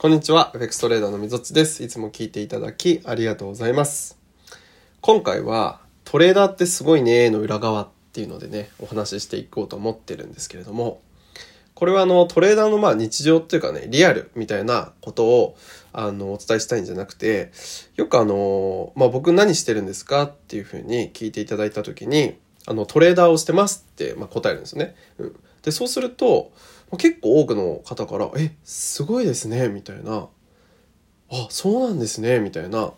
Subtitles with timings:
[0.00, 1.82] こんにちは、フェクストレーダーのみぞちです。
[1.82, 4.18] いつも聞いていただきありがとうございます。
[5.02, 11.02] 今回は、トレーダーってすごいねの裏側っていうのでね、お話ししていこうと思ってるんですけれども、
[11.74, 15.58] これはあの、トレーダーのまあ日常っていうかね、リアルみたいなことを、
[15.92, 17.52] あの、お伝えしたいんじゃなくて、
[17.96, 24.96] よくあの、まあ僕何してるんですかっていうふうに聞いていただいたときに、あの、トレーダーをしてますって、まあ、答えるんですよね。
[25.18, 25.36] うん。
[25.62, 26.52] で、そうすると、
[26.96, 30.28] 結構多くの方から、え、すごいですね、みたいな。
[31.30, 32.92] あ、そうなんですね、みたいな。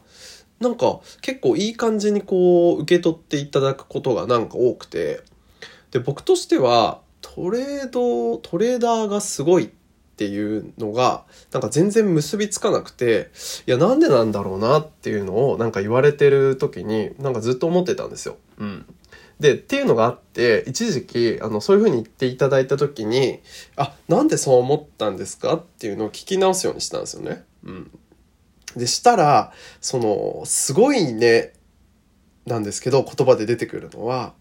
[0.60, 5.20] なんか結構いい感じにこう受け取っていただくことがなんか多くて。
[5.90, 9.68] で、僕としてはトレード、トレーダーがすごいっ
[10.16, 13.30] ていうのがなんか全然結びつかなくて、
[13.66, 18.36] いやなんでなんだろうなっていうのをなんか言われてる時になんかずっと思ってたんですよ。
[18.58, 18.91] うん。
[19.42, 23.40] で、っていうのがあって、一時期、あの、そういうふうに言っていただいたときに、
[23.76, 25.54] あ、なんでそう思ったんですか？
[25.54, 27.44] っていうのを聞き直すようにしたんですよね。
[27.64, 27.90] うん。
[28.76, 31.52] で、したら、その、すごいね、
[32.46, 34.32] なんですけど、言葉で出てくるのは、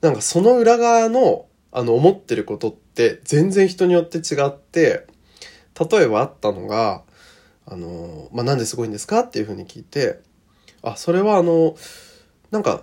[0.00, 5.06] なんかその裏側の、あの、思ってることって全然人によって違って、
[5.90, 7.02] 例えばあったのが、
[7.66, 9.20] あの、まあ、なんですごいんですか？
[9.20, 10.20] っていうふうに聞いて、
[10.82, 11.76] あ、それはあの、
[12.50, 12.82] なんか、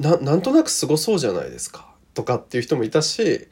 [0.00, 3.48] ななんとなくすごそうじゃないですかとかっていう人もいたし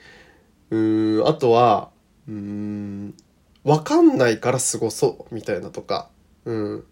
[0.70, 1.90] うんあとは
[2.26, 3.14] うん
[3.64, 6.08] 分かんないからすごそうみたいなとか
[6.44, 6.84] うん。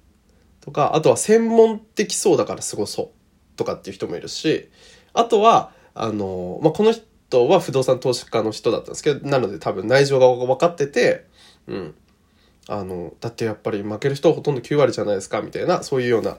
[0.60, 3.08] とかあとは専門的そうだからすごそう
[3.56, 4.68] とかっていう人もいるし
[5.14, 11.24] あとはあの、まあ、この人は不動産投資家の人だったんですけどなので多分内情が分かってて
[11.66, 11.94] うん。
[12.68, 16.38] あのだってやっぱり負ける人はほとんど9割じゃないですかみたいなそういうような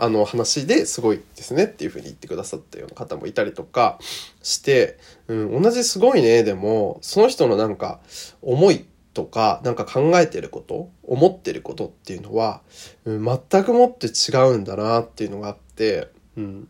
[0.00, 3.98] あの話ですごいですねっていうふうに言ってくださったような方もいたりとか
[4.42, 4.96] して、
[5.26, 7.98] うん、同じすごいねでもその人のなんか
[8.40, 12.62] 思いとかなんか考えてること思ってることっていうのは、
[13.04, 16.68] うん、全くもって違うんだなっていうのがあって、うん、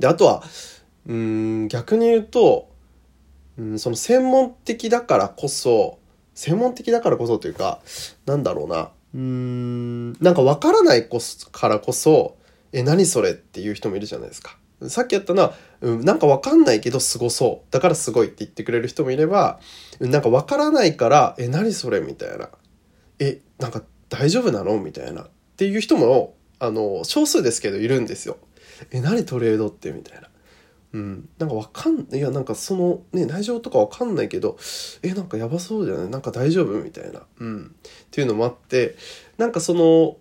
[0.00, 0.42] であとは、
[1.06, 2.68] うん、逆に言うと、
[3.56, 6.00] うん、その専門的だからこそ
[6.34, 7.78] 専門的だからこそというか
[8.26, 8.90] なんだろうな。
[9.14, 12.36] うーん、なんかわからないからこそ、
[12.72, 14.58] え、何それっていう人もいるじゃないですか。
[14.88, 17.72] さっきやったのは、うん、なんかわかんないけどすごそう。
[17.72, 19.60] だからすごいって言ってくれる人もいれば、
[20.00, 22.50] なんかわからないから、え、何それみたいな。
[23.20, 24.78] え、なんか大丈夫なの？
[24.80, 25.22] みたいな。
[25.22, 28.36] っていう人も、あの、少数ですけどいるんですよ。
[28.90, 29.92] え、何トレードって？
[29.92, 30.28] みたいな。
[30.94, 34.56] うん、なんかわかんいやなんかそのね内情とかわかんないけど
[35.02, 36.08] えなんかやばそうじゃない？
[36.08, 36.80] なんか大丈夫？
[36.82, 38.96] みたいな、うん、っていうのもあって
[39.36, 40.16] なんかその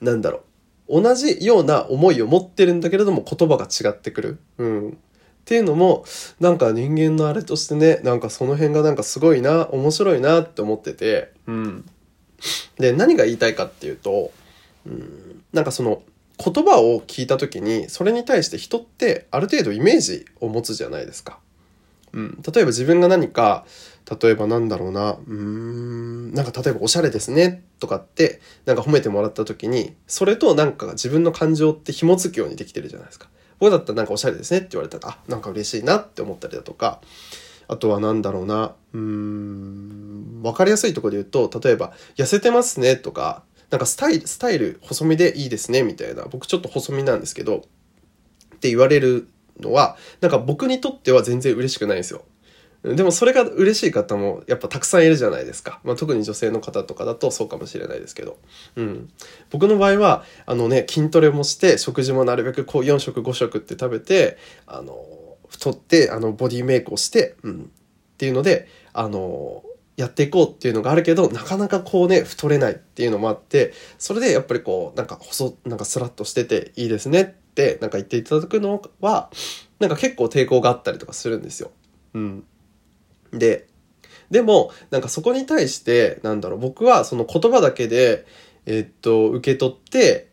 [0.00, 0.42] なんだろう。
[0.90, 4.92] 同じような思いを持ってるんだけれども言葉が違ってくる、うん、っ
[5.44, 6.06] ていうのも
[6.40, 11.90] なんか人間のあれとしてねなんかその辺がなんかすごいな面白いなって思ってて、うん、
[12.78, 14.32] で何が言いたいかっていうと、
[14.86, 16.02] うん、なんかその
[16.42, 21.38] 言葉を聞いた時にそれに対して人ってある程度イメージを持つじゃないですか。
[22.12, 23.66] うん、例えば自分が何か
[24.22, 33.28] 例えばなんだろうなうーんなんか例えばおしゃれですねとかってなんか褒めてもらった時にそれとなんか自分の感情って紐付くようにできてるじゃないですか。
[33.58, 37.00] 僕だったらなんかおしゃれですねって言われたらあなんか嬉しいなって思ったりだとか
[37.66, 46.24] あとはなんだろうなうーん分かりやすいところで言うと例えば痩せてますねとかなんかスタイル、スタイル細身でいいですね、みたいな。
[46.24, 47.58] 僕ちょっと細身なんですけど、
[48.56, 49.28] って言われる
[49.60, 52.24] のは、なんか僕にとっては全然嬉しくないんですよ。
[52.82, 55.80] でもそれが嬉しい方もやっぱたくさんいるじゃないですか。
[55.82, 58.38] まあ、特に女性の方とかだとそうかもしれないですけど。
[58.76, 59.10] うん。
[59.50, 64.94] 僕の場合は、あのね、筋トレもして、食事もなるべくこう4食5食って食べて、あの、
[65.48, 67.62] 太って、あの、ボディメイクをして、うん。
[67.62, 69.64] っていうので、あの、
[69.98, 79.28] やっていこうっていうのがあるけど、なかなかこうね、太れないっていうのもあって、それでやっぱりこう、なんか細、なんかスラッとしてていいですねって、なんか言っていただくのは、
[79.80, 81.72] なんか結構抵抗があったりとかするんですよ。
[82.14, 82.44] うん。
[83.32, 83.66] で、
[84.30, 88.24] でも、なんかそこに対して、なんだろう、僕はその言葉だけで、
[88.66, 90.28] えー、っと、受け取って、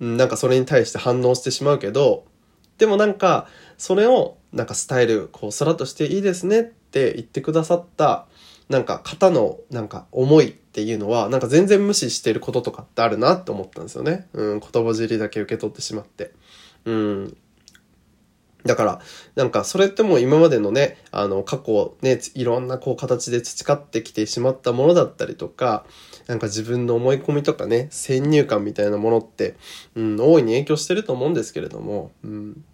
[0.00, 2.24] なんかそれに対して反応してしまうけど、
[2.78, 8.26] でもなんか、それを、なんかスタイル、こう、スラッとしていいですねって言ってくださった
[8.70, 14.28] なんか型のなんか思いっていうのはなんか全然無視してることとかってあるなって思ったんですよね。
[14.32, 16.32] うん、言葉尻だけ受け取ってしまって。
[16.84, 17.36] うん。
[18.64, 19.00] だから、
[19.34, 25.84] なんかそれってもう今までのね、あの過去ね、いろんなこう形で培ってきてしまったものだったりとか、
[26.28, 29.56] なんか自分の思い込みとかね、先入観みたいなものって、
[29.96, 32.64] うん、大いに影響してると思うんですけれども、うん、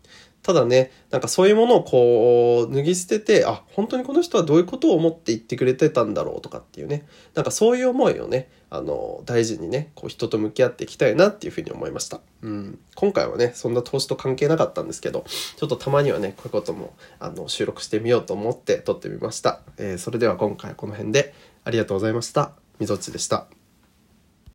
[0.47, 7.05] ただね、なんかそういうものをこう、脱ぎ捨てて、あ、本当にこの人はどういうことを思って言ってくれてたんだろうとかっていうね、
[7.35, 12.21] なんかそういう思いをね、あの、大事にね、こう人と向き合っていきたいなっていうふうに思いました。
[12.43, 12.79] うん。
[12.95, 15.25] 今回はね、そんな投資と関係なかったんですけど、
[15.57, 19.63] ちょっとたまにはね、こういうことも、あの、収録してみようと思って撮ってみました。
[19.79, 21.35] えー、それでは今回はこの辺で、
[21.65, 22.53] ありがとうございました。
[22.79, 23.49] みぞっちでした。